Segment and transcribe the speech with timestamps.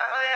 [0.00, 0.29] bonjour à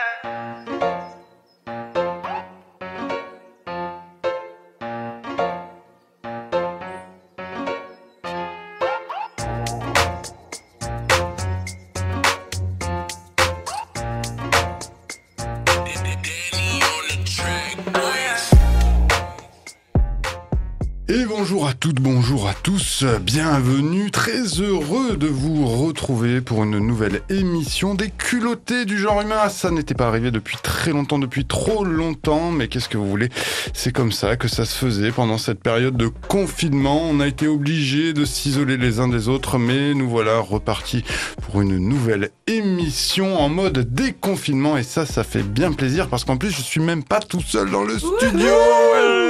[23.03, 29.49] bienvenue, très heureux de vous retrouver pour une nouvelle émission des culottés du genre humain.
[29.49, 33.29] Ça n'était pas arrivé depuis très longtemps, depuis trop longtemps, mais qu'est-ce que vous voulez?
[33.73, 37.01] C'est comme ça que ça se faisait pendant cette période de confinement.
[37.09, 41.03] On a été obligés de s'isoler les uns des autres, mais nous voilà repartis
[41.41, 46.37] pour une nouvelle émission en mode déconfinement et ça, ça fait bien plaisir parce qu'en
[46.37, 49.24] plus je suis même pas tout seul dans le studio.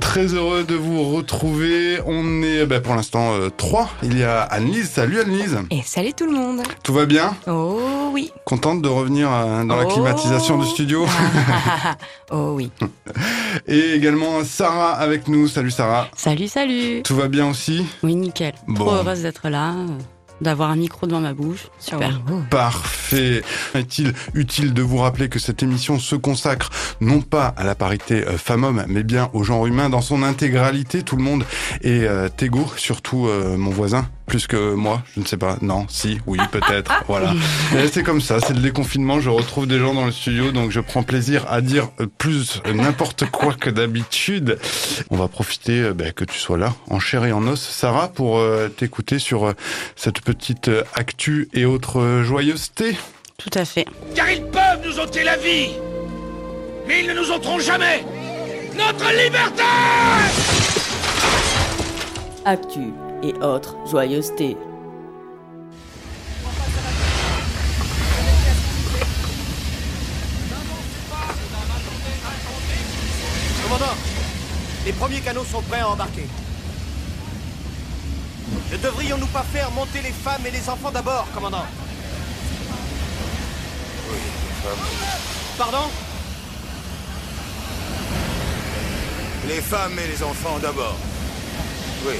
[0.00, 2.00] Très heureux de vous retrouver.
[2.06, 3.90] On est ben, pour l'instant euh, trois.
[4.02, 4.90] Il y a Annelise.
[4.90, 5.58] Salut Annelise.
[5.70, 6.62] Et salut tout le monde.
[6.82, 8.30] Tout va bien Oh oui.
[8.44, 11.06] Contente de revenir euh, dans la climatisation du studio
[12.30, 12.70] Oh oui.
[13.66, 15.48] Et également Sarah avec nous.
[15.48, 16.08] Salut Sarah.
[16.16, 17.02] Salut, salut.
[17.02, 18.54] Tout va bien aussi Oui, nickel.
[18.74, 19.74] Trop heureuse d'être là
[20.42, 21.68] d'avoir un micro devant ma bouche.
[21.78, 22.20] Super.
[22.30, 22.34] Oh.
[22.50, 23.42] Parfait.
[23.74, 28.26] Est-il utile de vous rappeler que cette émission se consacre non pas à la parité
[28.26, 31.02] euh, femmes-hommes, mais bien au genre humain dans son intégralité?
[31.02, 31.44] Tout le monde
[31.82, 35.58] est euh, égaux, surtout euh, mon voisin plus que moi, je ne sais pas.
[35.60, 37.04] Non, si, oui, peut-être.
[37.06, 37.34] voilà.
[37.92, 39.20] C'est comme ça, c'est le déconfinement.
[39.20, 43.26] Je retrouve des gens dans le studio, donc je prends plaisir à dire plus n'importe
[43.26, 44.58] quoi que d'habitude.
[45.10, 48.08] On va profiter euh, ben, que tu sois là, en chair et en os, Sarah,
[48.08, 49.52] pour euh, t'écouter sur euh,
[49.96, 52.96] cette petite actu et autres joyeusetés.
[53.36, 53.84] Tout à fait.
[54.14, 55.72] Car ils peuvent nous ôter la vie,
[56.88, 58.02] mais ils ne nous ôteront jamais
[58.78, 59.62] notre liberté
[62.46, 64.56] Actu et autres joyeusetés.
[73.62, 73.94] Commandant,
[74.84, 76.26] les premiers canaux sont prêts à embarquer.
[78.70, 81.66] Ne devrions-nous pas faire monter les femmes et les enfants d'abord, commandant?
[84.10, 84.78] Oui, les femmes.
[85.58, 85.90] Pardon?
[89.46, 90.96] Les femmes et les enfants d'abord.
[92.06, 92.14] Oui.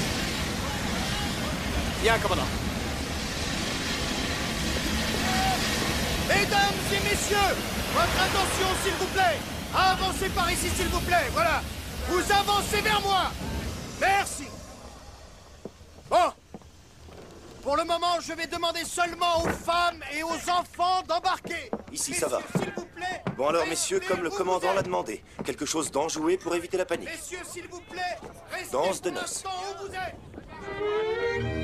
[2.03, 2.41] Bien, commandant.
[6.27, 7.37] Mesdames et messieurs,
[7.93, 9.39] votre attention, s'il vous plaît.
[9.73, 11.29] Avancez par ici, s'il vous plaît.
[11.31, 11.61] Voilà.
[12.09, 13.31] Vous avancez vers moi.
[14.01, 14.47] Merci.
[16.09, 16.33] Bon.
[17.61, 21.71] Pour le moment, je vais demander seulement aux femmes et aux enfants d'embarquer.
[21.93, 22.41] Ici, ça va.
[23.37, 27.07] Bon alors, messieurs, comme le commandant l'a demandé, quelque chose d'enjoué pour éviter la panique.
[27.09, 28.17] Messieurs, s'il vous plaît,
[28.73, 29.45] Danse de noces.
[29.79, 31.62] Vous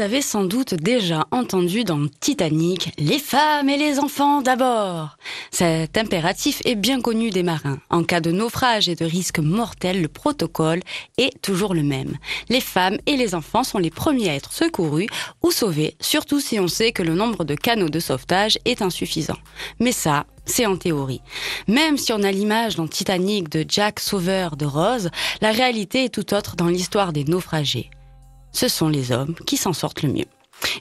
[0.00, 5.16] avez sans doute déjà entendu dans Titanic les femmes et les enfants d'abord.
[5.50, 7.78] Cet impératif est bien connu des marins.
[7.90, 10.82] En cas de naufrage et de risque mortel, le protocole
[11.18, 12.16] est toujours le même.
[12.48, 15.08] Les femmes et les enfants sont les premiers à être secourus
[15.42, 19.38] ou sauvés, surtout si on sait que le nombre de canaux de sauvetage est insuffisant.
[19.80, 21.22] Mais ça, c'est en théorie.
[21.66, 25.10] Même si on a l'image dans Titanic de Jack Sauveur de Rose,
[25.40, 27.90] la réalité est tout autre dans l'histoire des naufragés
[28.56, 30.24] ce sont les hommes qui s'en sortent le mieux.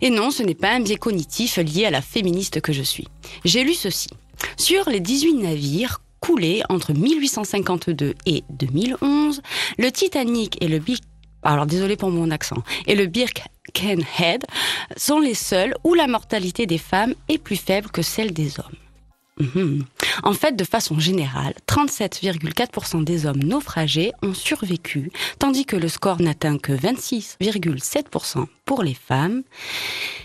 [0.01, 3.07] Et non, ce n'est pas un biais cognitif lié à la féministe que je suis.
[3.43, 4.07] J'ai lu ceci.
[4.57, 9.41] Sur les 18 navires coulés entre 1852 et 2011,
[9.77, 10.79] le Titanic et le
[13.07, 14.45] Birkenhead
[14.95, 18.84] sont les seuls où la mortalité des femmes est plus faible que celle des hommes.
[19.38, 19.84] Mhm.
[20.23, 26.22] En fait, de façon générale, 37,4% des hommes naufragés ont survécu, tandis que le score
[26.22, 29.44] n'atteint que 26,7% pour les femmes.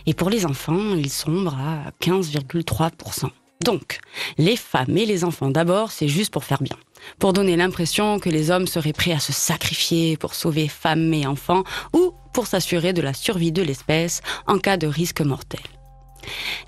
[0.07, 3.31] Et pour les enfants, il sombre à 15,3%.
[3.65, 3.99] Donc,
[4.39, 6.77] les femmes et les enfants d'abord, c'est juste pour faire bien.
[7.19, 11.27] Pour donner l'impression que les hommes seraient prêts à se sacrifier pour sauver femmes et
[11.27, 15.61] enfants ou pour s'assurer de la survie de l'espèce en cas de risque mortel.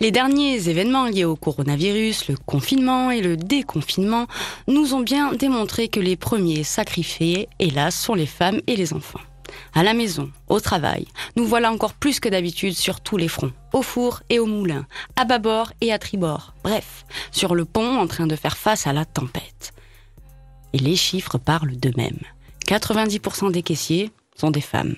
[0.00, 4.26] Les derniers événements liés au coronavirus, le confinement et le déconfinement,
[4.69, 9.20] nous ont bien démontré que les premiers sacrifiés, hélas, sont les femmes et les enfants.
[9.75, 11.06] À la maison, au travail,
[11.37, 14.87] nous voilà encore plus que d'habitude sur tous les fronts, au four et au moulin,
[15.17, 18.93] à bâbord et à tribord, bref, sur le pont en train de faire face à
[18.93, 19.73] la tempête.
[20.73, 22.20] Et les chiffres parlent d'eux-mêmes.
[22.67, 24.97] 90% des caissiers sont des femmes.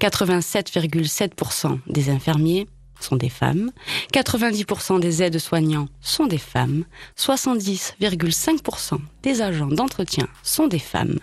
[0.00, 2.66] 87,7% des infirmiers
[3.02, 3.70] sont des femmes,
[4.12, 6.84] 90% des aides-soignants sont des femmes,
[7.18, 11.18] 70,5% des agents d'entretien sont des femmes.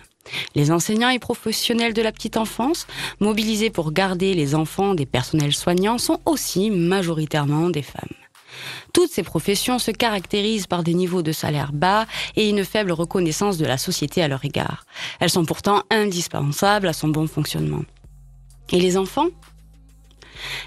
[0.55, 2.87] Les enseignants et professionnels de la petite enfance,
[3.19, 8.09] mobilisés pour garder les enfants des personnels soignants, sont aussi majoritairement des femmes.
[8.93, 13.57] Toutes ces professions se caractérisent par des niveaux de salaire bas et une faible reconnaissance
[13.57, 14.85] de la société à leur égard.
[15.19, 17.83] Elles sont pourtant indispensables à son bon fonctionnement.
[18.71, 19.27] Et les enfants?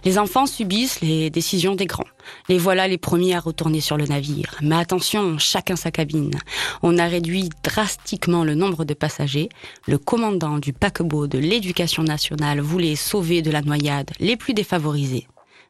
[0.05, 2.05] Les enfants subissent les décisions des grands.
[2.49, 4.57] Les voilà les premiers à retourner sur le navire.
[4.63, 6.39] Mais attention, chacun sa cabine.
[6.83, 9.49] On a réduit drastiquement le nombre de passagers.
[9.87, 15.27] Le commandant du paquebot de l'éducation nationale voulait sauver de la noyade les plus défavorisés.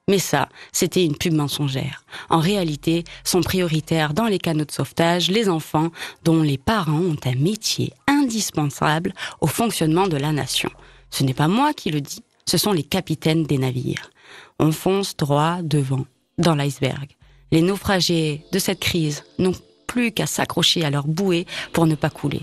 [0.09, 2.05] Mais ça, c'était une pub mensongère.
[2.31, 5.91] En réalité, sont prioritaires dans les canaux de sauvetage les enfants
[6.25, 10.71] dont les parents ont un métier indispensable au fonctionnement de la nation.
[11.11, 14.11] Ce n'est pas moi qui le dis, ce sont les capitaines des navires.
[14.59, 16.05] On fonce droit devant,
[16.37, 17.09] dans l'iceberg.
[17.53, 19.55] Les naufragés de cette crise n'ont
[19.87, 22.43] plus qu'à s'accrocher à leur bouée pour ne pas couler.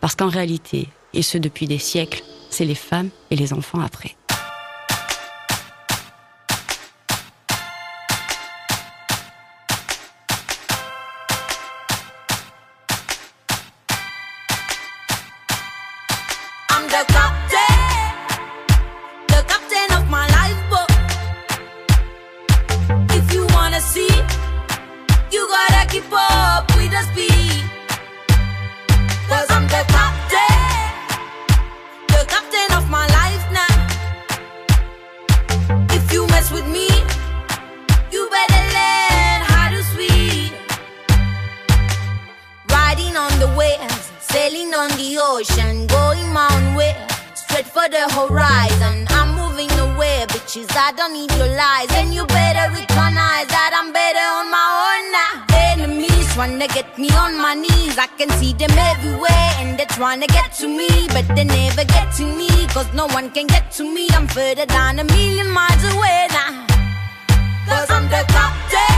[0.00, 4.16] Parce qu'en réalité, et ce depuis des siècles, c'est les femmes et les enfants après.
[50.74, 55.04] I don't need your lies, and you better recognize that I'm better on my own
[55.12, 55.44] now.
[55.72, 59.92] Enemies trying to get me on my knees, I can see them everywhere, and they're
[59.92, 63.46] trying to get to me, but they never get to me, cause no one can
[63.46, 64.08] get to me.
[64.12, 66.66] I'm further down a million miles away now.
[67.68, 68.96] Cause I'm the captain,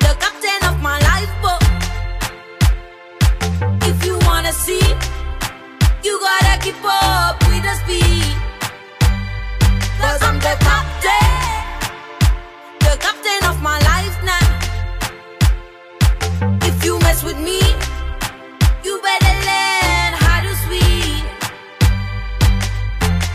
[0.00, 1.62] the captain of my lifeboat.
[3.60, 3.88] Oh.
[3.90, 4.84] If you wanna see,
[6.02, 8.53] you gotta keep up with the speed.
[10.00, 11.30] Cause I'm the captain,
[12.80, 14.48] the captain of my life now.
[16.62, 17.60] If you mess with me,
[18.84, 21.24] you better learn how to swim.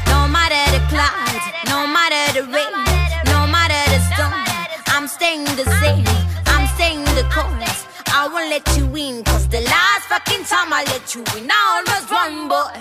[0.08, 2.74] No matter the clouds, no matter the rain,
[3.34, 4.34] no matter the storm,
[4.88, 6.06] I'm staying the same.
[6.46, 7.89] I'm staying the course.
[8.12, 11.62] I won't let you in, cause the last fucking time I let you in, I
[11.78, 12.76] almost won, but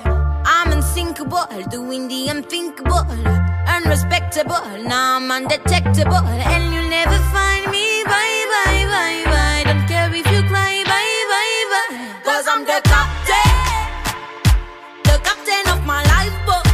[0.47, 3.05] I'm unsinkable, doing the unthinkable,
[3.69, 4.63] unrespectable.
[4.89, 8.03] Now I'm undetectable, and you'll never find me.
[8.05, 9.63] Bye, bye, bye, bye.
[9.65, 12.23] Don't care if you cry, bye, bye, bye.
[12.25, 13.53] Cause I'm the captain,
[15.05, 16.67] the captain of my lifeboat.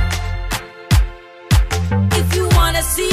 [1.91, 2.19] Oh.
[2.21, 3.13] If you wanna see,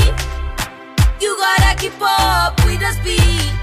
[1.19, 3.60] you gotta keep up with the speed.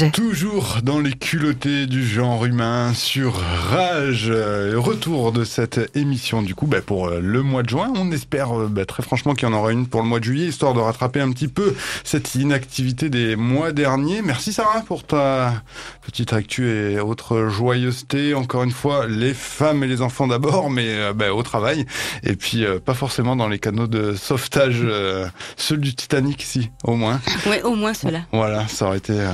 [0.00, 0.10] Rage.
[0.12, 4.28] Toujours dans les culottés du genre humain sur Rage.
[4.28, 7.92] Euh, Retour de cette émission du coup bah, pour euh, le mois de juin.
[7.96, 10.24] On espère euh, bah, très franchement qu'il y en aura une pour le mois de
[10.24, 14.22] juillet, histoire de rattraper un petit peu cette inactivité des mois derniers.
[14.22, 15.62] Merci Sarah pour ta
[16.02, 18.34] petite actu et autre joyeuseté.
[18.34, 21.86] Encore une fois, les femmes et les enfants d'abord, mais euh, bah, au travail.
[22.22, 26.70] Et puis euh, pas forcément dans les canaux de sauvetage, euh, ceux du Titanic, si,
[26.82, 27.20] au moins.
[27.46, 28.20] Ouais, au moins cela.
[28.32, 29.32] Voilà, ça aurait été euh,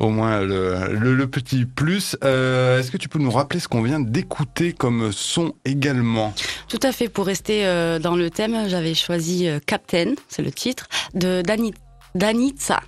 [0.00, 2.16] au moins le, petit plus.
[2.24, 6.32] Euh, Est-ce que tu peux nous rappeler ce qu'on vient d'écouter comme son également
[6.68, 7.08] Tout à fait.
[7.08, 11.74] Pour rester euh, dans le thème, j'avais choisi euh, Captain, c'est le titre, de Dani,
[12.14, 12.80] Danitza.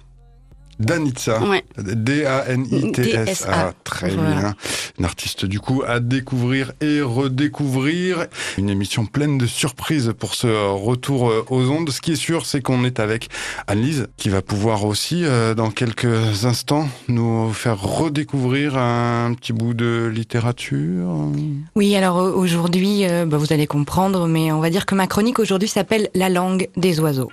[0.80, 1.40] Danitza.
[1.44, 1.62] Ouais.
[1.78, 3.72] D-A-N-I-T-S-A.
[3.84, 4.30] Très Voilà.
[4.40, 4.54] bien.
[4.98, 8.26] Une artiste du coup à découvrir et redécouvrir.
[8.58, 11.90] Une émission pleine de surprises pour ce retour euh, aux ondes.
[11.90, 13.28] Ce qui est sûr, c'est qu'on est avec
[13.66, 19.74] Annelise qui va pouvoir aussi, euh, dans quelques instants, nous faire redécouvrir un petit bout
[19.74, 21.08] de littérature.
[21.76, 25.06] Oui, alors euh, aujourd'hui, euh, bah, vous allez comprendre, mais on va dire que ma
[25.06, 27.30] chronique aujourd'hui s'appelle La langue des oiseaux.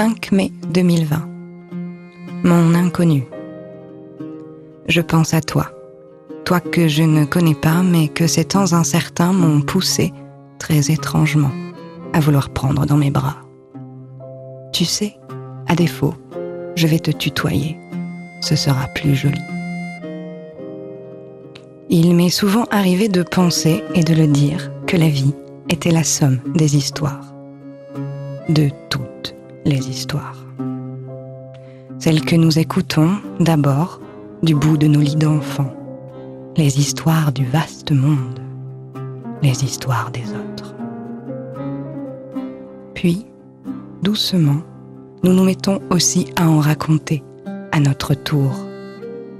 [0.00, 1.28] 5 mai 2020.
[2.42, 3.26] Mon inconnu.
[4.88, 5.72] Je pense à toi.
[6.46, 10.14] Toi que je ne connais pas, mais que ces temps incertains m'ont poussé,
[10.58, 11.50] très étrangement,
[12.14, 13.36] à vouloir prendre dans mes bras.
[14.72, 15.18] Tu sais,
[15.68, 16.14] à défaut,
[16.76, 17.76] je vais te tutoyer.
[18.40, 19.42] Ce sera plus joli.
[21.90, 25.34] Il m'est souvent arrivé de penser et de le dire que la vie
[25.68, 27.34] était la somme des histoires.
[28.48, 29.09] De toutes
[29.64, 30.44] les histoires.
[31.98, 34.00] Celles que nous écoutons d'abord
[34.42, 35.72] du bout de nos lits d'enfants.
[36.56, 38.40] Les histoires du vaste monde.
[39.42, 40.74] Les histoires des autres.
[42.94, 43.26] Puis,
[44.02, 44.62] doucement,
[45.22, 47.22] nous nous mettons aussi à en raconter
[47.72, 48.52] à notre tour.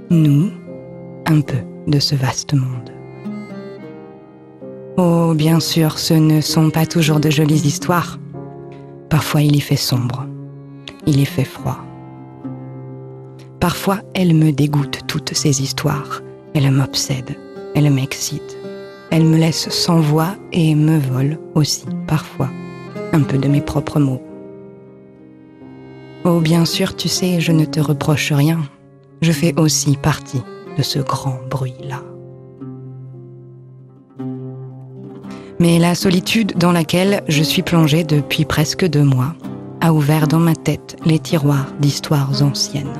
[0.09, 0.51] Nous,
[1.25, 2.91] un peu de ce vaste monde.
[4.97, 8.19] Oh, bien sûr, ce ne sont pas toujours de jolies histoires.
[9.11, 10.25] Parfois il y fait sombre,
[11.05, 11.79] il y fait froid.
[13.59, 16.21] Parfois elles me dégoûtent toutes ces histoires,
[16.53, 17.37] elles m'obsèdent,
[17.75, 18.57] elles m'excitent,
[19.09, 22.49] elles me laissent sans voix et me volent aussi, parfois,
[23.11, 24.23] un peu de mes propres mots.
[26.23, 28.61] Oh bien sûr, tu sais, je ne te reproche rien,
[29.21, 30.41] je fais aussi partie
[30.77, 32.01] de ce grand bruit-là.
[35.61, 39.35] Mais la solitude dans laquelle je suis plongée depuis presque deux mois
[39.79, 42.97] a ouvert dans ma tête les tiroirs d'histoires anciennes.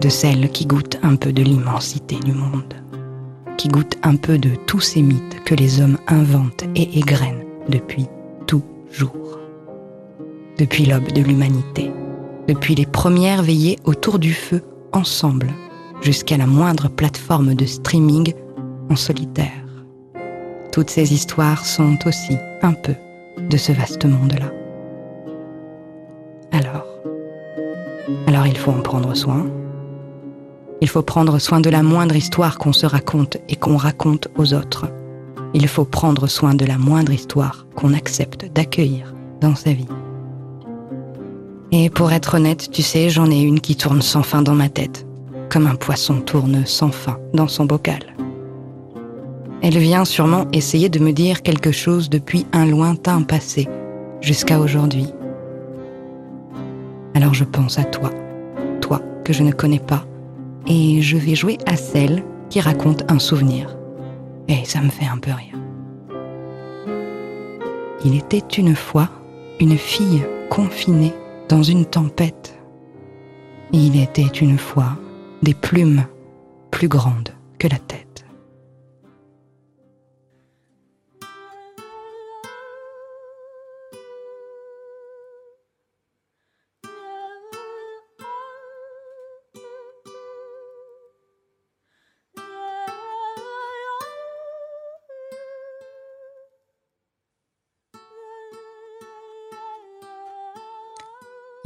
[0.00, 2.72] De celles qui goûtent un peu de l'immensité du monde,
[3.58, 8.06] qui goûtent un peu de tous ces mythes que les hommes inventent et égrènent depuis
[8.46, 9.38] toujours.
[10.56, 11.92] Depuis l'aube de l'humanité,
[12.48, 14.62] depuis les premières veillées autour du feu
[14.94, 15.52] ensemble,
[16.00, 18.32] jusqu'à la moindre plateforme de streaming
[18.88, 19.67] en solitaire.
[20.78, 22.94] Toutes ces histoires sont aussi un peu
[23.50, 24.52] de ce vaste monde-là.
[26.52, 26.86] Alors,
[28.28, 29.44] alors il faut en prendre soin.
[30.80, 34.54] Il faut prendre soin de la moindre histoire qu'on se raconte et qu'on raconte aux
[34.54, 34.86] autres.
[35.52, 39.88] Il faut prendre soin de la moindre histoire qu'on accepte d'accueillir dans sa vie.
[41.72, 44.68] Et pour être honnête, tu sais, j'en ai une qui tourne sans fin dans ma
[44.68, 45.08] tête,
[45.48, 48.14] comme un poisson tourne sans fin dans son bocal.
[49.60, 53.68] Elle vient sûrement essayer de me dire quelque chose depuis un lointain passé
[54.20, 55.06] jusqu'à aujourd'hui.
[57.14, 58.10] Alors je pense à toi,
[58.80, 60.04] toi que je ne connais pas,
[60.66, 63.76] et je vais jouer à celle qui raconte un souvenir.
[64.48, 65.58] Et ça me fait un peu rire.
[68.04, 69.08] Il était une fois
[69.60, 71.12] une fille confinée
[71.48, 72.58] dans une tempête.
[73.72, 74.96] Il était une fois
[75.42, 76.04] des plumes
[76.70, 78.07] plus grandes que la tête.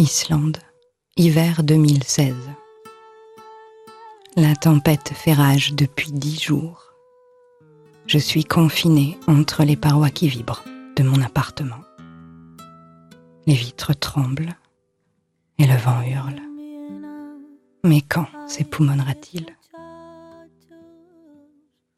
[0.02, 0.56] Islande,
[1.16, 2.34] hiver 2016.
[4.34, 6.92] La tempête fait rage depuis dix jours.
[8.08, 10.64] Je suis confinée entre les parois qui vibrent
[10.96, 11.84] de mon appartement.
[13.46, 14.56] Les vitres tremblent
[15.58, 16.42] et le vent hurle.
[17.84, 19.46] Mais quand s'époumonnera-t-il?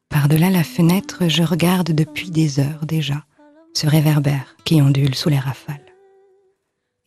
[0.09, 3.25] Par-delà la fenêtre, je regarde depuis des heures déjà
[3.73, 5.84] ce réverbère qui ondule sous les rafales.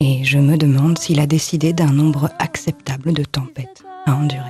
[0.00, 4.44] Et je me demande s'il a décidé d'un nombre acceptable de tempêtes à endurer.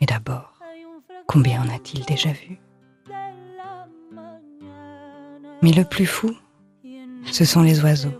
[0.00, 0.58] Et d'abord,
[1.26, 2.58] combien en a-t-il déjà vu?
[5.60, 6.34] Mais le plus fou,
[7.30, 8.14] ce sont les oiseaux.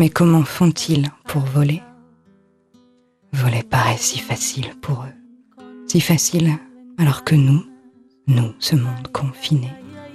[0.00, 1.82] Mais comment font-ils pour voler?
[3.32, 5.64] Voler paraît si facile pour eux.
[5.86, 6.50] Si facile
[6.98, 7.64] alors que nous,
[8.26, 9.70] nous, ce monde confiné,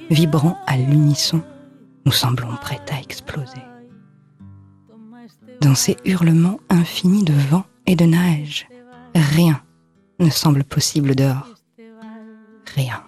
[0.10, 1.42] vibrant à l'unisson,
[2.06, 3.62] nous semblons prêts à exploser.
[5.62, 8.68] Dans ces hurlements infinis de vent et de neige,
[9.14, 9.62] rien
[10.20, 11.54] ne semble possible dehors.
[12.76, 13.04] Rien.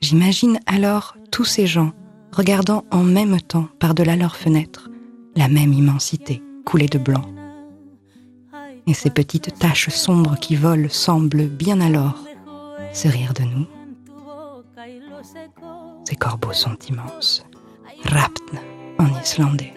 [0.00, 1.92] J'imagine alors tous ces gens
[2.32, 4.90] regardant en même temps par-delà leurs fenêtres
[5.36, 7.24] la même immensité coulée de blanc.
[8.88, 12.24] Et ces petites taches sombres qui volent semblent bien alors
[12.92, 13.66] se rire de nous.
[16.04, 17.44] Ces corbeaux sont immenses.
[18.04, 18.58] Rapn
[18.98, 19.72] en islandais.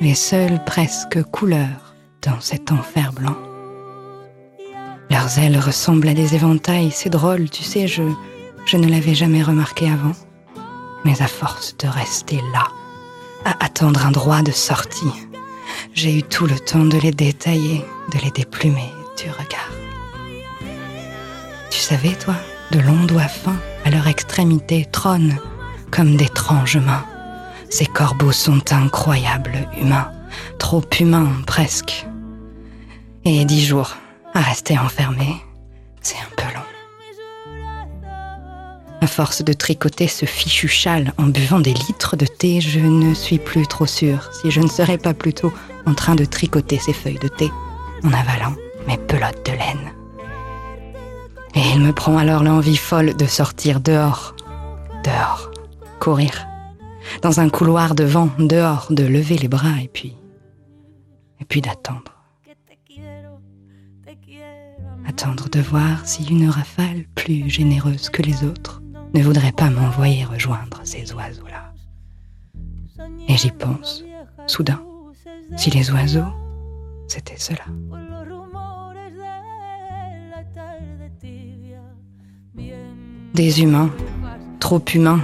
[0.00, 3.36] Les seules presque couleurs dans cet enfer blanc.
[5.10, 8.02] Leurs ailes ressemblent à des éventails, c'est drôle, tu sais, je,
[8.64, 10.12] je ne l'avais jamais remarqué avant.
[11.04, 12.68] Mais à force de rester là,
[13.44, 15.12] à attendre un droit de sortie,
[15.94, 19.70] j'ai eu tout le temps de les détailler, de les déplumer du regard.
[21.70, 22.34] Tu savais, toi,
[22.70, 25.36] de longs doigts fins à leur extrémité trônent
[25.90, 27.04] comme d'étranges mains.
[27.72, 30.12] Ces corbeaux sont incroyables, humains,
[30.58, 32.06] trop humains presque.
[33.24, 33.96] Et dix jours
[34.34, 35.36] à rester enfermé,
[36.02, 36.60] c'est un peu long.
[39.00, 43.14] À force de tricoter ce fichu châle en buvant des litres de thé, je ne
[43.14, 45.50] suis plus trop sûre si je ne serais pas plutôt
[45.86, 47.50] en train de tricoter ces feuilles de thé
[48.04, 48.54] en avalant
[48.86, 49.92] mes pelotes de laine.
[51.54, 54.36] Et il me prend alors l'envie folle de sortir dehors,
[55.04, 55.50] dehors,
[56.00, 56.46] courir,
[57.20, 60.16] dans un couloir de vent, dehors, de lever les bras et puis,
[61.40, 62.12] et puis d'attendre.
[65.06, 68.82] Attendre de voir si une rafale plus généreuse que les autres
[69.14, 71.72] ne voudrait pas m'envoyer rejoindre ces oiseaux-là.
[73.28, 74.04] Et j'y pense,
[74.46, 74.80] soudain,
[75.56, 76.32] si les oiseaux,
[77.08, 77.64] c'était cela.
[83.34, 83.90] Des humains,
[84.60, 85.20] trop humains,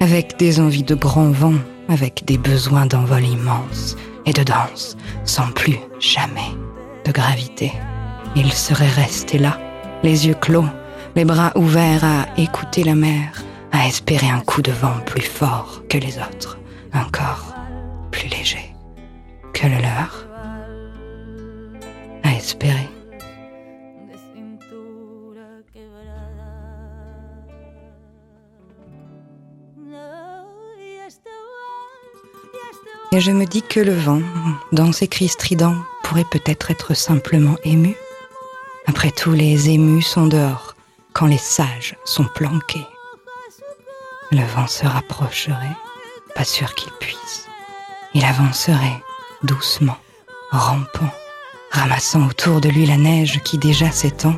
[0.00, 1.54] avec des envies de grand vent,
[1.88, 6.50] avec des besoins d'envol immense et de danse, sans plus jamais
[7.04, 7.72] de gravité.
[8.34, 9.58] Ils seraient restés là,
[10.02, 10.66] les yeux clos,
[11.16, 13.42] les bras ouverts à écouter la mer,
[13.72, 16.58] à espérer un coup de vent plus fort que les autres,
[16.92, 17.54] un corps
[18.10, 18.74] plus léger
[19.52, 20.26] que le leur,
[22.22, 22.89] à espérer.
[33.12, 34.22] Et je me dis que le vent,
[34.70, 37.96] dans ses cris stridents, pourrait peut-être être simplement ému.
[38.86, 40.76] Après tout, les émus sont dehors,
[41.12, 42.86] quand les sages sont planqués.
[44.30, 45.76] Le vent se rapprocherait,
[46.36, 47.48] pas sûr qu'il puisse.
[48.14, 49.02] Il avancerait,
[49.42, 49.96] doucement,
[50.52, 51.10] rampant,
[51.72, 54.36] ramassant autour de lui la neige qui déjà s'étend.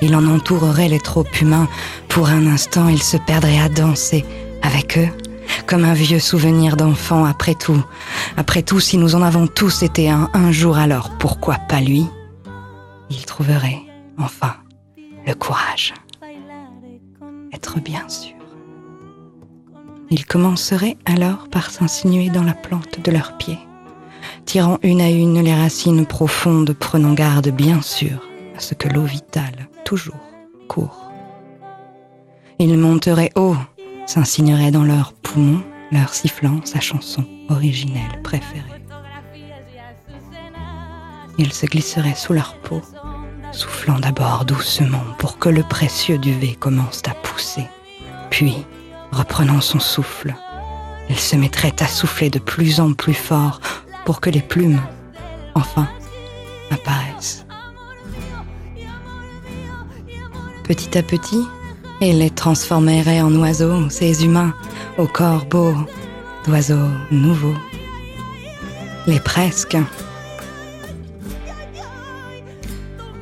[0.00, 1.68] Il en entourerait les troupes humains.
[2.08, 4.24] Pour un instant, il se perdrait à danser
[4.62, 5.08] avec eux,
[5.66, 7.82] comme un vieux souvenir d'enfant après tout.
[8.36, 12.06] Après tout, si nous en avons tous été un un jour, alors pourquoi pas lui?
[13.10, 13.82] Il trouverait,
[14.18, 14.54] enfin,
[15.26, 15.94] le courage.
[17.52, 18.34] Être bien sûr.
[20.10, 23.58] Il commencerait alors par s'insinuer dans la plante de leurs pieds,
[24.44, 28.20] tirant une à une les racines profondes, prenant garde bien sûr
[28.56, 30.14] à ce que l'eau vitale, toujours,
[30.68, 31.10] court.
[32.58, 33.56] Il monterait haut,
[34.06, 35.62] s'insignerait dans leurs poumons,
[35.92, 38.62] leur sifflant sa chanson originelle préférée.
[41.38, 42.80] Il se glisserait sous leur peau,
[43.52, 47.66] soufflant d'abord doucement pour que le précieux duvet commence à pousser,
[48.30, 48.64] puis,
[49.12, 50.34] reprenant son souffle,
[51.08, 53.60] il se mettrait à souffler de plus en plus fort
[54.04, 54.80] pour que les plumes,
[55.54, 55.88] enfin,
[56.70, 57.46] apparaissent.
[60.64, 61.44] Petit à petit,
[62.04, 64.54] il les transformerait en oiseaux, ces humains,
[64.98, 65.74] au corps beau,
[66.46, 67.54] d'oiseaux nouveaux.
[69.06, 69.76] Les presque.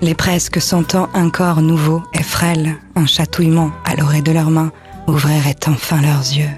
[0.00, 4.72] Les presque sentant un corps nouveau et frêle, un chatouillement à l'oreille de leurs mains,
[5.06, 6.50] ouvriraient enfin leurs yeux.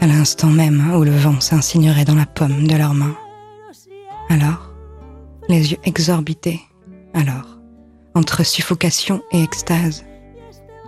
[0.00, 3.16] À l'instant même où le vent s'insignerait dans la paume de leurs mains.
[4.30, 4.72] Alors,
[5.48, 6.60] les yeux exorbités,
[7.12, 7.58] alors,
[8.14, 10.04] entre suffocation et extase,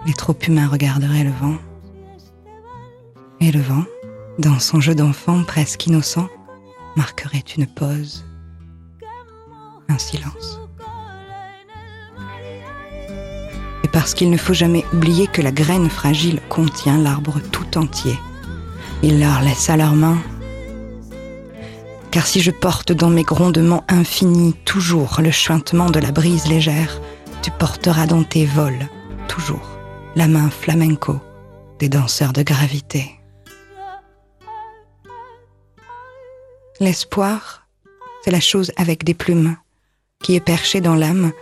[0.07, 1.57] les troupes humains regarderaient le vent.
[3.41, 3.85] Et le vent,
[4.39, 6.29] dans son jeu d'enfant presque innocent,
[6.97, 8.25] marquerait une pause,
[9.89, 10.61] un silence.
[13.83, 18.19] Et parce qu'il ne faut jamais oublier que la graine fragile contient l'arbre tout entier,
[19.03, 20.19] il leur laisse à leurs mains.
[22.11, 27.01] Car si je porte dans mes grondements infinis toujours le chuintement de la brise légère,
[27.43, 28.89] Tu porteras dans tes vols,
[29.29, 29.74] toujours,
[30.17, 31.21] la main flamenco
[31.79, 33.21] des danseurs de gravité.
[36.81, 37.67] L'espoir,
[38.23, 39.57] c'est la chose avec des plumes,
[40.23, 41.33] qui est perchée dans l'âme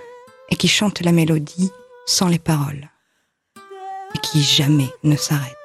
[0.49, 1.71] et qui chante la mélodie
[2.07, 2.91] sans les paroles,
[4.15, 5.57] et qui jamais ne s'arrête,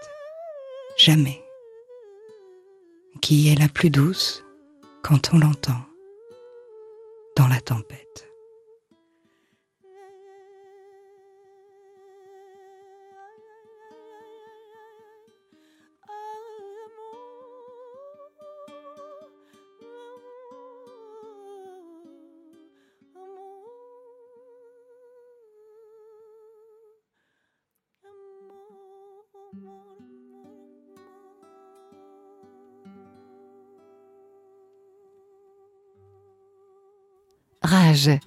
[0.98, 1.42] jamais,
[3.22, 4.44] qui est la plus douce
[5.04, 5.82] quand on l'entend
[7.36, 8.27] dans la tempête.
[37.68, 38.22] Rage.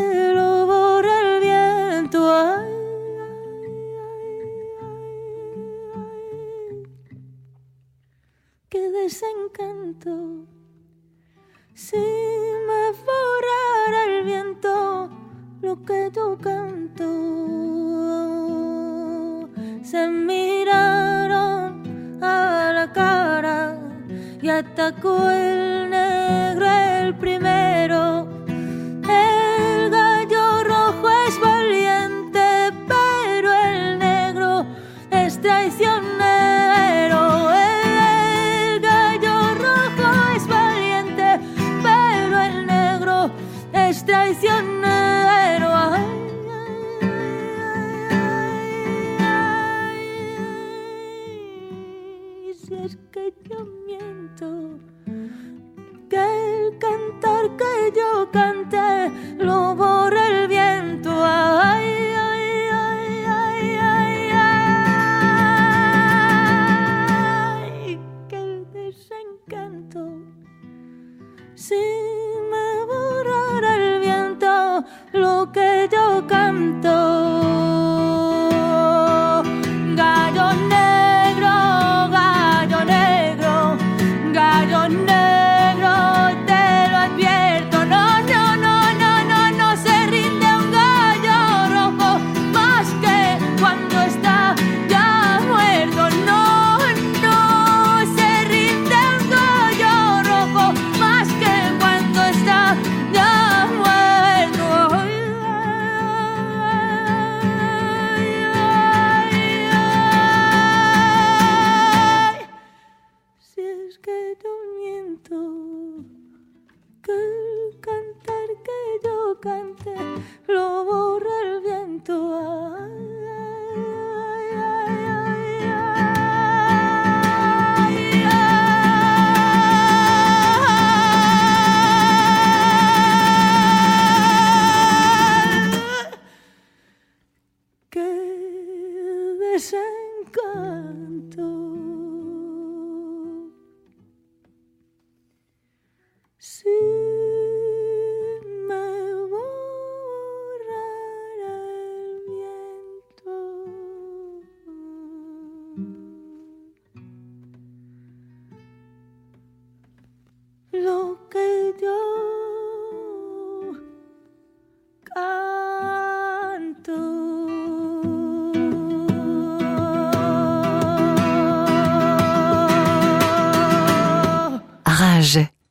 [0.00, 2.32] Canté lo borra el viento.
[2.32, 2.72] Ay,
[8.68, 10.46] qué desencanto.
[11.74, 15.10] Si me borrara el viento
[15.62, 17.06] lo que yo canto,
[19.82, 21.82] se miraron
[22.22, 23.78] a la cara
[24.42, 28.29] y atacó el negro el primero.
[35.40, 37.22] Traicionero.
[37.52, 41.40] El gallo rojo es valiente,
[41.82, 43.30] pero el negro
[43.72, 45.68] es traicionero.
[45.72, 46.04] Ay,
[52.40, 54.78] ay, si es que yo miento,
[56.08, 60.29] que el cantar que yo canté lo borra
[76.60, 77.49] though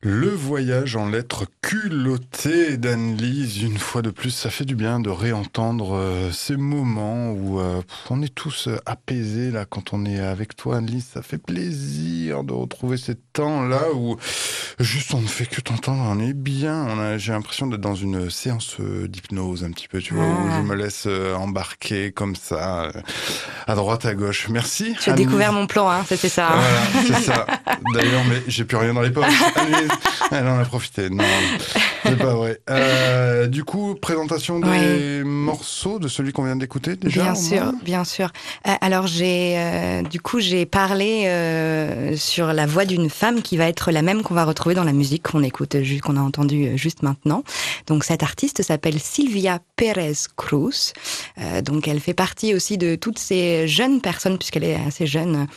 [0.02, 5.12] Le voyage en lettres culottées d'Anne-Lise, une fois de plus, ça fait du bien de
[5.12, 10.20] réentendre euh, ces moments où euh, on est tous euh, apaisés là quand on est
[10.20, 11.06] avec toi Anne-Lise.
[11.14, 14.18] Ça fait plaisir de retrouver ces temps-là où
[14.80, 16.84] juste on ne fait que t'entendre, on est bien.
[16.90, 20.48] On a, j'ai l'impression d'être dans une séance d'hypnose un petit peu, tu vois, où
[20.50, 20.58] Ah.
[20.58, 21.08] je me laisse
[21.38, 22.92] embarquer comme ça,
[23.68, 24.48] à droite, à gauche.
[24.50, 24.96] Merci.
[25.00, 26.48] Tu as découvert mon plan, hein, c'était ça.
[26.54, 26.60] hein.
[26.60, 27.46] Voilà, c'est ça.
[27.94, 29.44] D'ailleurs, mais j'ai plus rien dans les poches.
[29.56, 29.88] Allez,
[30.40, 31.10] elle en a profité.
[31.10, 31.24] Non,
[32.04, 32.60] c'est pas vrai.
[32.70, 37.24] Euh, du coup, présentation des morceaux de celui qu'on vient d'écouter déjà.
[37.24, 38.32] Bien sûr, bien sûr.
[38.68, 43.58] Euh, alors j'ai, euh, du coup, j'ai parlé euh, sur la voix d'une femme qui
[43.58, 46.78] va être la même qu'on va retrouver dans la musique qu'on écoute, qu'on a entendue
[46.78, 47.44] juste maintenant.
[47.88, 50.94] Donc cette artiste s'appelle Sylvia Pérez Cruz.
[51.64, 55.48] Donc elle fait partie aussi de toutes ces jeunes personnes, puisqu'elle est assez jeune.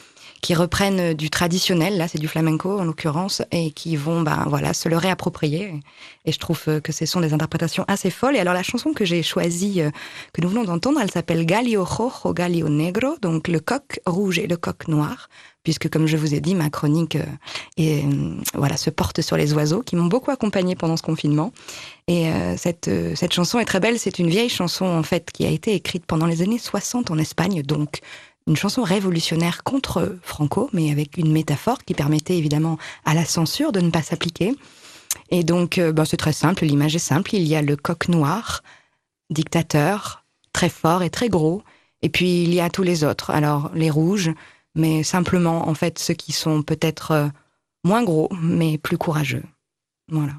[0.42, 4.44] Euh, qui reprennent du traditionnel, là c'est du flamenco en l'occurrence, et qui vont ben
[4.48, 5.80] voilà se le réapproprier.
[6.24, 8.36] Et je trouve euh, que ce sont des interprétations assez folles.
[8.36, 9.90] Et alors la chanson que j'ai choisie, euh,
[10.32, 14.46] que nous venons d'entendre, elle s'appelle Galio Rojo, Galio Negro, donc le coq rouge et
[14.46, 15.28] le coq noir,
[15.64, 17.24] puisque comme je vous ai dit, ma chronique euh,
[17.80, 21.52] euh, voilà se porte sur les oiseaux qui m'ont beaucoup accompagnée pendant ce confinement.
[22.08, 23.98] Et euh, cette euh, cette chanson est très belle.
[23.98, 27.18] C'est une vieille chanson en fait qui a été écrite pendant les années 60 en
[27.18, 28.00] Espagne, donc
[28.46, 33.72] une chanson révolutionnaire contre Franco, mais avec une métaphore qui permettait évidemment à la censure
[33.72, 34.54] de ne pas s'appliquer.
[35.30, 37.34] Et donc, ben, c'est très simple, l'image est simple.
[37.34, 38.62] Il y a le coq noir,
[39.30, 41.62] dictateur, très fort et très gros.
[42.02, 43.30] Et puis, il y a tous les autres.
[43.30, 44.30] Alors, les rouges,
[44.74, 47.28] mais simplement, en fait, ceux qui sont peut-être euh,
[47.84, 49.44] moins gros, mais plus courageux.
[50.08, 50.34] Voilà.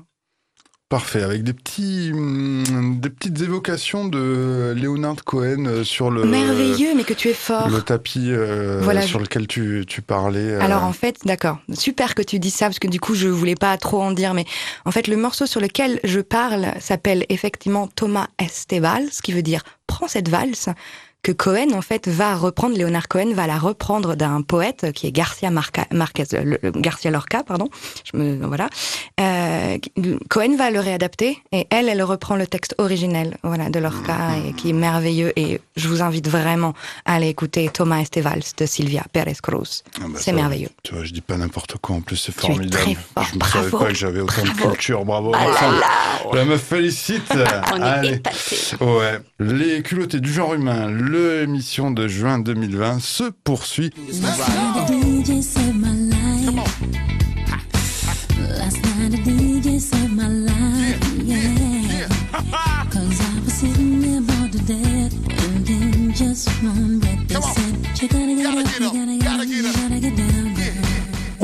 [0.94, 6.94] Parfait, avec des petits, hum, des petites évocations de Leonard Cohen euh, sur le Merveilleux,
[6.96, 7.68] mais que tu es fort.
[7.68, 10.52] le tapis euh, Voilà, sur je- lequel tu, tu parlais.
[10.52, 13.28] euh, Alors en fait, d'accord, super que tu dis ça parce que du coup je
[13.28, 14.46] voulais pas trop en dire, mais
[14.86, 19.42] en fait le morceau sur lequel je parle s'appelle effectivement Thomas Estevals, ce qui veut
[19.42, 20.70] dire prends cette valse
[21.24, 25.12] que Cohen en fait va reprendre, Léonard Cohen va la reprendre d'un poète qui est
[25.12, 27.70] Garcia Marca, Marquez, le- le- Garcia Lorca, pardon,
[28.12, 28.70] je me voilà.
[29.20, 29.78] Euh,
[30.30, 34.54] Cohen va le réadapter et elle, elle reprend le texte originel, voilà, de Lorca et
[34.54, 36.74] qui est merveilleux et je vous invite vraiment
[37.06, 39.84] à aller écouter Thomas Estevals de Sylvia Pérez Cruz.
[39.98, 40.70] ah bah c'est merveilleux.
[40.84, 41.96] Tu vois, je dis pas n'importe quoi.
[41.96, 42.98] En plus, c'est formidable.
[43.16, 44.70] fort, je ne bravo, savais pas que j'avais autant de bravo.
[44.72, 45.06] culture.
[45.06, 45.32] Bravo.
[45.34, 45.88] Ah là là.
[46.34, 47.32] La me félicite.
[47.74, 48.22] On est.
[48.82, 49.20] Ouais.
[49.40, 53.92] Les culottés du genre humain, l'émission de juin 2020 se poursuit.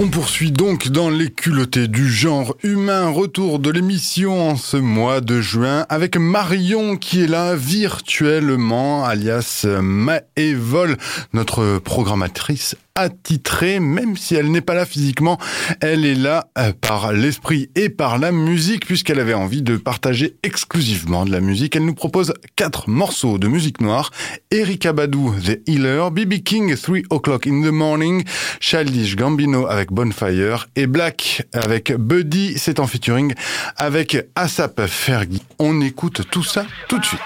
[0.01, 3.09] On poursuit donc dans les culottés du genre humain.
[3.09, 9.65] Retour de l'émission en ce mois de juin avec Marion qui est là virtuellement, alias
[9.81, 10.95] Maëvol,
[11.33, 15.37] notre programmatrice attitrée, même si elle n'est pas là physiquement,
[15.81, 20.35] elle est là euh, par l'esprit et par la musique puisqu'elle avait envie de partager
[20.43, 21.75] exclusivement de la musique.
[21.75, 24.11] Elle nous propose quatre morceaux de musique noire.
[24.51, 28.23] Erika Badu, The Healer, BB King, 3 O'Clock in the Morning,
[28.59, 33.33] Childish Gambino avec Bonfire et Black avec Buddy, c'est en featuring
[33.77, 35.41] avec Asap Fergie.
[35.59, 37.19] On écoute tout ça tout de suite.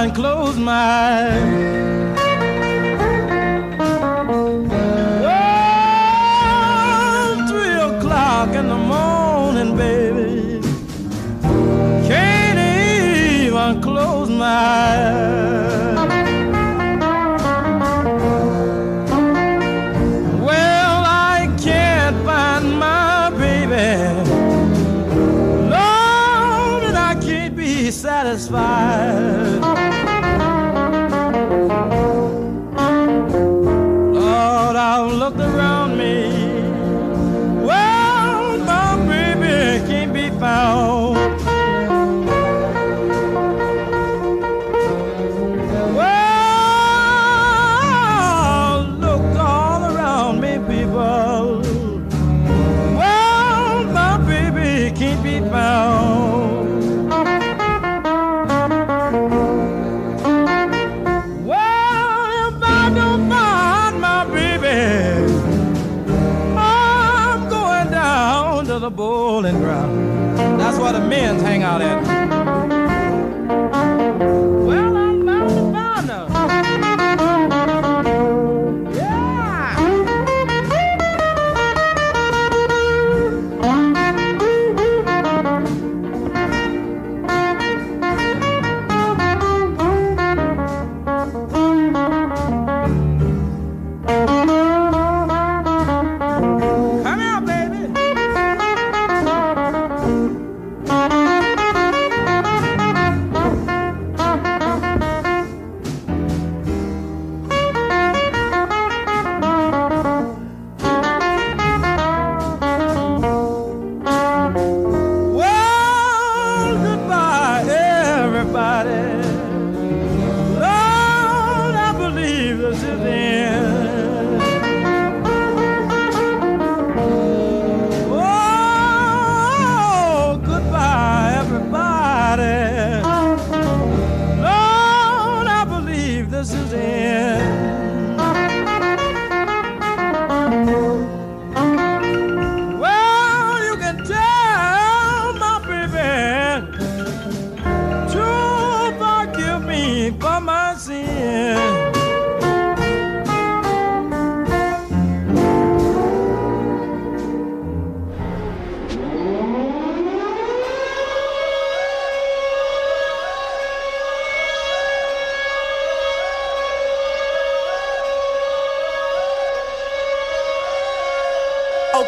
[0.00, 1.99] Even close my eyes.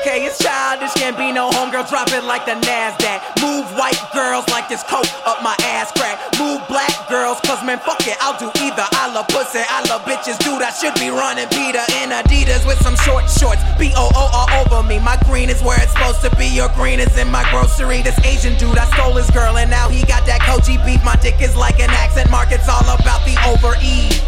[0.03, 3.23] Okay, it's childish, can't be no homegirl, drop it like the NASDAQ.
[3.39, 6.19] Move white girls like this coke up my ass crack.
[6.43, 8.83] Move black girls, cause man, fuck it, I'll do either.
[8.99, 12.83] I love pussy, I love bitches, dude, I should be running Peter in Adidas with
[12.83, 13.63] some short shorts.
[13.79, 17.17] B-O-O all over me, my green is where it's supposed to be, your green is
[17.17, 18.03] in my grocery.
[18.03, 20.99] This Asian dude, I stole his girl, and now he got that Koji beef.
[21.05, 24.19] My dick is like an accent mark, it's all about the over-eat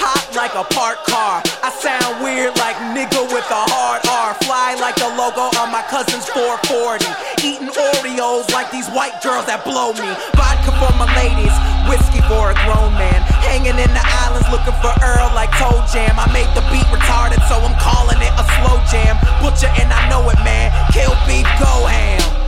[0.00, 1.44] hot like a parked car.
[1.60, 4.32] I sound weird like nigga with a hard R.
[4.48, 7.04] Fly like the logo on my cousin's 440.
[7.44, 10.08] Eating Oreos like these white girls that blow me.
[10.32, 11.52] Vodka for my ladies,
[11.84, 13.20] whiskey for a grown man.
[13.44, 16.16] Hanging in the islands looking for Earl like Toe Jam.
[16.16, 19.20] I made the beat retarded, so I'm calling it a slow jam.
[19.44, 20.72] Butcher and I know it, man.
[20.96, 22.39] Kill beef, go ham.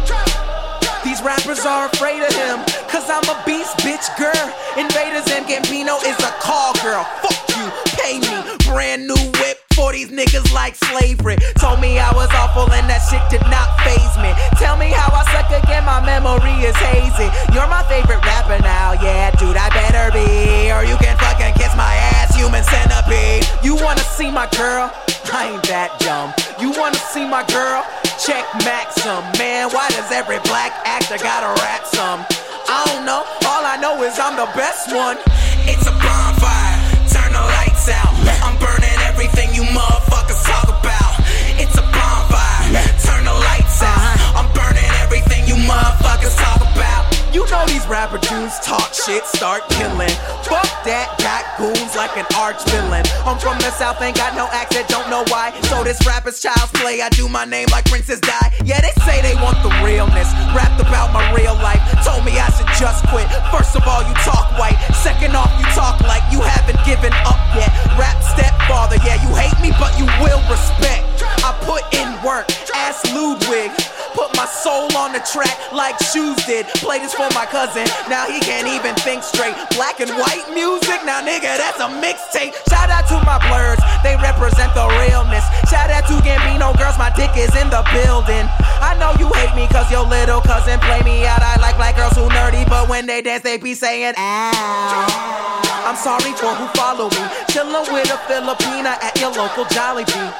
[1.23, 2.59] Rappers are afraid of him,
[2.91, 4.47] cause I'm a beast, bitch, girl.
[4.75, 7.07] Invaders and Gambino is a call girl.
[7.23, 8.59] Fuck you, pay me.
[8.67, 11.37] Brand new whip for these niggas like slavery.
[11.63, 14.35] Told me I was awful and that shit did not phase me.
[14.59, 17.31] Tell me how I suck again, my memory is hazy.
[17.55, 20.75] You're my favorite rapper now, yeah, dude, I better be.
[20.75, 23.47] Or you can fucking kiss my ass, human centipede.
[23.63, 24.91] You wanna see my girl?
[25.33, 26.35] I ain't that dumb.
[26.59, 27.87] You wanna see my girl?
[28.27, 29.69] Check Maxim, man.
[29.75, 32.25] Why does every black actor gotta rap some?
[32.71, 33.27] I don't know.
[33.51, 35.19] All I know is I'm the best one.
[35.67, 36.79] It's a bonfire.
[37.11, 38.15] Turn the lights out.
[38.47, 41.19] I'm burning everything you motherfuckers talk about.
[41.59, 42.87] It's a bonfire.
[43.03, 44.39] Turn the lights out.
[44.39, 47.12] I'm burning everything you motherfuckers talk about.
[47.33, 50.13] You know these rapper dudes talk shit, start killing.
[50.45, 53.09] Fuck that, got goons like an arch villain.
[53.25, 55.57] I'm from the south, ain't got no accent, don't know why.
[55.73, 58.49] So this rapper's child's play, I do my name like Princess Die.
[58.69, 61.81] Yeah, they say they want the realness, rapped about my real life.
[62.05, 63.25] Told me I should just quit.
[63.49, 64.77] First of all, you talk white.
[65.01, 67.73] Second off, you talk like you haven't given up yet.
[67.97, 71.09] Rap stepfather, yeah, you hate me, but you will respect.
[71.41, 72.45] I put in work,
[72.77, 73.73] ask Ludwig.
[74.15, 76.67] Put my soul on the track like shoes did.
[76.85, 79.55] Play this for my cousin, now he can't even think straight.
[79.77, 82.53] Black and white music, now nigga, that's a mixtape.
[82.69, 85.45] Shout out to my blurs, they represent the realness.
[85.71, 88.47] Shout out to Gambino girls, my dick is in the building.
[88.83, 91.43] I know you hate me cause your little cousin play me out.
[91.43, 95.63] I like black girls who nerdy, but when they dance, they be saying, ow.
[95.85, 97.23] I'm sorry for who follow me.
[97.51, 100.33] Chillin' with a Filipina at your local Jollibee.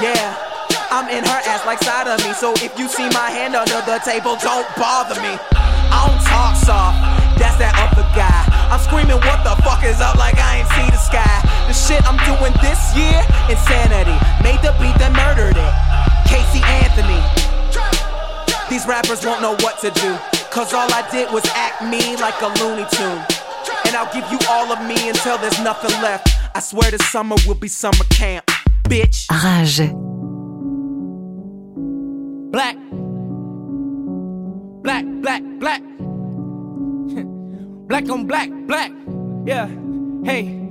[0.00, 0.55] Yeah.
[0.96, 2.32] I'm in her ass like side of me.
[2.32, 5.36] So if you see my hand under the table, don't bother me.
[5.92, 6.96] I don't talk soft,
[7.36, 8.40] that's that other guy.
[8.72, 11.36] I'm screaming, what the fuck is up like I ain't see the sky.
[11.68, 13.20] The shit I'm doing this year,
[13.52, 14.16] insanity.
[14.40, 15.72] Made the beat that murdered it.
[16.32, 17.20] Casey Anthony.
[18.72, 20.16] These rappers won't know what to do.
[20.48, 23.20] Cause all I did was act me like a Looney Tune.
[23.84, 26.32] And I'll give you all of me until there's nothing left.
[26.56, 28.48] I swear this summer will be summer camp.
[28.88, 29.28] Bitch.
[29.28, 30.15] Rage.
[38.00, 38.92] Black on black, black.
[39.46, 39.66] Yeah.
[40.24, 40.62] Hey.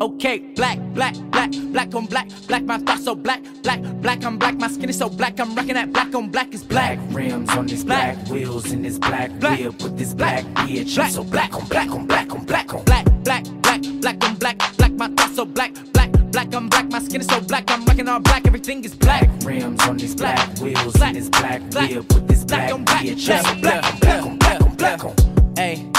[0.00, 4.38] Okay, black, black, black, black on black, black, my thoughts so black, black, black, I'm
[4.38, 6.98] black, my skin is so black, I'm rocking that black on black is black.
[7.00, 9.58] Black rims on this black, wheels in this black, Black.
[9.58, 10.94] whip with this black bitch.
[10.94, 11.06] Black.
[11.08, 14.34] I'm so black on black on black on black on Black, black, black, black on
[14.36, 17.68] black, black, my thoughts so black, black, black, I'm black, my skin is so black,
[17.68, 19.28] I'm rocking all black, everything is black.
[19.44, 21.08] rims on this black, wheels Black.
[21.08, 21.90] in this black, Black.
[21.90, 23.02] whip with this Black black on black.
[23.02, 23.28] bitch.
[23.36, 25.37] I'm so Yeah, black yeah, on black on black on black on.
[25.58, 25.74] Hey.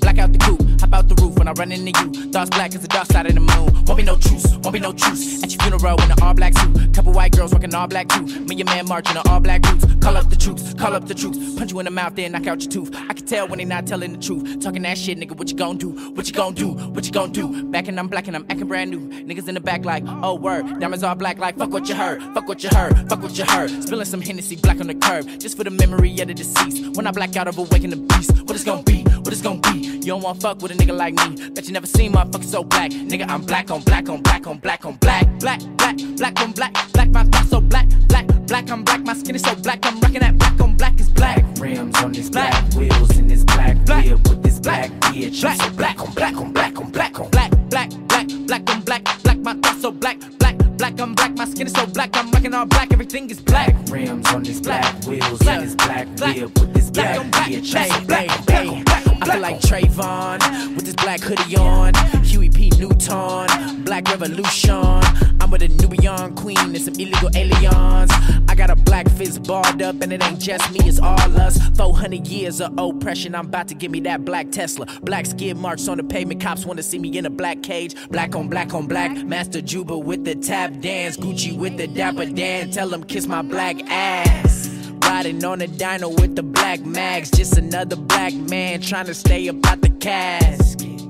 [0.00, 2.32] Black out the coop, hop out the roof when I run into you.
[2.32, 3.84] Thoughts black as the dark side of the moon.
[3.84, 5.42] Won't be no truce, won't be no truce.
[5.42, 6.94] At your funeral in an all black suit.
[6.94, 8.22] Couple white girls rocking all black too.
[8.22, 9.84] Me and man marching in all black boots.
[10.00, 11.38] Call up the troops, call up the troops.
[11.56, 12.94] Punch you in the mouth, then knock out your tooth.
[12.94, 14.60] I can tell when they not telling the truth.
[14.60, 15.90] Talking that shit, nigga, what you gon' do?
[16.14, 16.68] What you gon' do?
[16.68, 17.64] What you gon' do?
[17.64, 19.00] Back and I'm black and I'm acting brand new.
[19.24, 20.80] Niggas in the back like, oh word.
[20.80, 22.22] Diamonds all black like, fuck what you heard.
[22.34, 23.08] Fuck what you heard.
[23.08, 23.70] Fuck what you heard.
[23.82, 25.26] Spilling some Hennessy black on the curb.
[25.38, 26.96] Just for the memory of the deceased.
[26.96, 28.42] When I black out of awaken the beast.
[28.42, 29.02] What it's gon' be?
[29.02, 29.78] What it's gon' be?
[30.00, 31.50] You don't want fuck with a nigga like me.
[31.50, 32.90] Bet you never seen motherfuckers so black.
[32.90, 35.26] Nigga, I'm black on black on black on black on black.
[35.40, 36.72] Black, black, black on black.
[36.92, 37.88] Black, my thoughts so black.
[38.08, 39.00] Black, black, I'm black.
[39.00, 39.84] My skin is so black.
[39.84, 41.44] I'm rocking that black on black is black.
[41.58, 42.52] Rims on this Black.
[42.52, 44.04] black, wheels in this black, Black.
[44.06, 45.40] whip with this black bitch.
[45.40, 45.56] Black.
[45.60, 47.30] So black on black on black on black on.
[47.30, 49.04] Black, black, black, black on black.
[49.22, 50.18] Black, my thoughts so black.
[50.38, 51.32] Black, black, I'm black.
[51.36, 52.10] My skin is so black.
[52.16, 52.92] I'm rocking all black.
[52.92, 53.74] Everything is black.
[53.90, 54.82] Rims on this Black.
[55.00, 55.58] black, wheels Black.
[55.60, 56.36] in this black, Black.
[56.36, 57.48] whip with this Black black on black.
[57.48, 57.76] bitch.
[57.76, 59.60] I'm so black black black I black feel like on.
[59.60, 61.94] Trayvon with this black hoodie on.
[62.24, 62.70] Huey P.
[62.78, 65.00] Newton, Black Revolution.
[65.40, 68.10] I'm with a Nubian queen and some illegal aliens.
[68.48, 71.58] I got a black fist barred up, and it ain't just me, it's all us.
[71.76, 74.86] 400 years of oppression, I'm about to give me that black Tesla.
[75.02, 77.94] Black skid marks on the pavement, cops wanna see me in a black cage.
[78.10, 82.26] Black on black on black, Master Juba with the tap dance, Gucci with the dapper
[82.26, 82.70] Dan.
[82.70, 84.69] Tell them kiss my black ass.
[85.10, 87.32] Riding on a dino with the black mags.
[87.32, 91.00] Just another black man trying to stay up out the casket.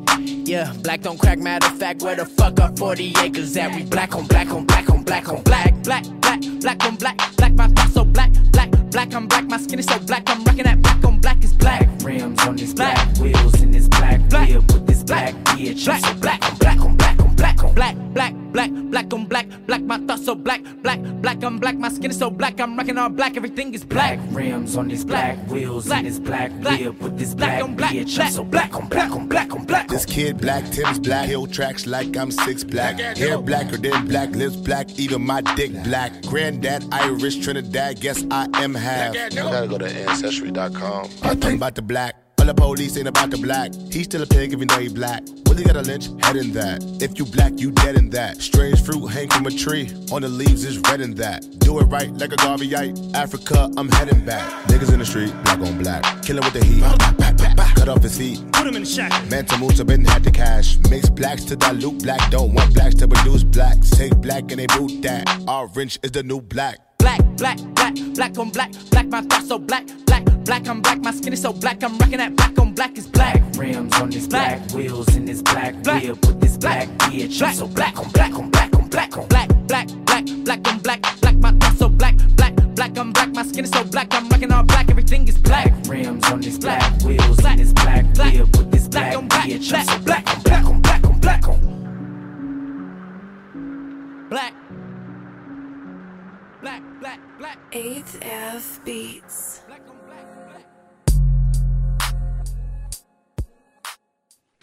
[0.48, 1.38] Yeah, black don't crack.
[1.38, 3.74] Matter of fact, where the fuck are 40 acres at?
[3.76, 5.39] We black on black on black on black on
[22.00, 22.58] skin is so black.
[22.60, 23.36] I'm rocking all black.
[23.36, 24.18] Everything is black.
[24.18, 25.36] Black rims on this Black.
[25.36, 25.98] black, wheels Black.
[26.00, 26.80] in this black, Black.
[26.80, 27.92] whip with this Black black on black.
[27.92, 28.16] bitch.
[28.16, 28.26] Black.
[28.28, 29.88] I'm so black on black on black on black.
[29.88, 32.98] This kid black, Tim's black, hill tracks like I'm six black.
[32.98, 36.22] Hair blacker than black, lips black, even my dick black.
[36.22, 39.14] Granddad Irish, Trinidad, guess I am half.
[39.14, 41.10] I gotta go to ancestry.com.
[41.22, 42.16] I think about the black.
[42.40, 43.70] All the police ain't about the black.
[43.92, 45.22] He's still a pig even though he black.
[45.44, 46.82] Willie got a lynch, head in that.
[47.02, 48.40] If you black, you dead in that.
[48.40, 49.90] Strange fruit hang from a tree.
[50.10, 51.44] On the leaves is red in that.
[51.58, 53.14] Do it right like a Garveyite.
[53.14, 54.50] Africa, I'm heading back.
[54.68, 56.22] Niggas in the street, black on black.
[56.22, 56.82] Killing with the heat.
[57.76, 58.40] Cut off his feet.
[58.52, 59.12] Put him in the shack.
[59.28, 60.78] Manta moves up and had the cash.
[60.88, 62.30] Mix blacks to dilute black.
[62.30, 63.90] Don't want blacks to produce blacks.
[63.90, 65.28] Take black and they boot that.
[65.46, 66.78] Orange is the new black.
[67.00, 68.70] Black, black, black, black on black.
[68.90, 69.84] Black, my thoughts so black.
[70.06, 70.98] Black, black, I'm black.
[71.00, 71.82] My skin is so black.
[71.82, 73.40] I'm rocking that black on black is black.
[73.40, 74.58] black Rims on this Black.
[74.58, 76.02] black, wheels in this black, Black.
[76.02, 77.38] whip with this black bitch.
[77.38, 77.50] Black.
[77.50, 79.26] I'm so black on black on black on black on.
[79.28, 81.02] Black, black, black, black on black.
[81.20, 82.16] Black, my thoughts so black.
[82.36, 83.30] Black, black, I'm black.
[83.34, 84.12] My skin is so black.
[84.14, 84.90] I'm rocking all black.
[84.90, 85.70] Everything is black.
[85.70, 86.80] black Rims on this Black.
[86.80, 87.52] black, wheels Black.
[87.52, 88.34] in this black, Black.
[88.34, 89.46] whip with this Black black on black.
[89.48, 89.70] bitch.
[89.70, 89.99] Black, I'm so
[98.30, 99.49] have beats.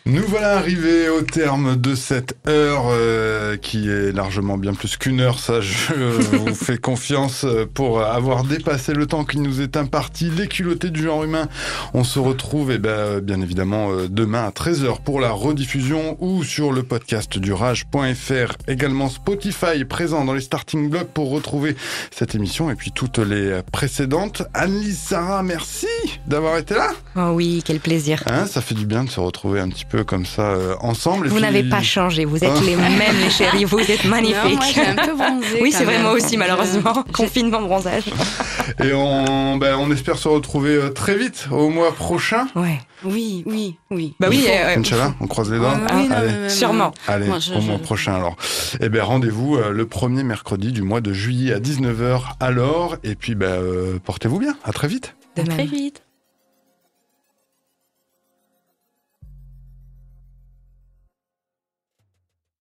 [0.10, 5.20] Nous voilà arrivés au terme de cette heure euh, qui est largement bien plus qu'une
[5.20, 5.38] heure.
[5.38, 5.93] Ça, je
[6.38, 10.30] vous fais confiance euh, pour avoir dépassé le temps qui nous est imparti.
[10.30, 11.49] Les culottés du genre humain.
[11.93, 16.45] On se retrouve, eh ben, bien évidemment, euh, demain à 13h pour la rediffusion ou
[16.45, 18.53] sur le podcast du rage.fr.
[18.70, 21.76] Également Spotify présent dans les starting blocks pour retrouver
[22.12, 24.43] cette émission et puis toutes les précédentes.
[24.53, 25.88] Anne-Lise Sarah, merci
[26.28, 26.91] d'avoir été là.
[27.18, 28.24] Oh oui, quel plaisir.
[28.28, 31.28] Hein, ça fait du bien de se retrouver un petit peu comme ça euh, ensemble.
[31.28, 32.60] Vous puis- n'avez pas changé, vous êtes Ah.
[32.66, 34.36] les mêmes, les chéris, vous êtes magnifiques.
[34.43, 37.04] Non, moi, j'ai un peu bronzé, oui, c'est vrai, moi aussi, malheureusement.
[37.14, 38.04] Confinement, bronzage.
[38.84, 42.48] Et on, ben, on espère se retrouver euh, très vite au mois prochain.
[42.56, 42.80] Ouais.
[43.04, 44.16] Oui, oui, oui.
[44.20, 45.78] Bah oui, euh, Inch'Allah, on croise les doigts.
[45.93, 46.50] Oui, non, Allez.
[46.50, 46.91] Sûrement.
[47.08, 48.36] Allez, Moi, je- au mois je- prochain alors.
[48.82, 52.95] Eh ben rendez-vous euh, le premier mercredi du mois de juillet à 19h alors.
[53.04, 54.56] Et puis ben, euh, portez-vous bien.
[54.64, 55.16] À très vite.
[55.38, 55.68] de Très même.
[55.68, 56.02] vite.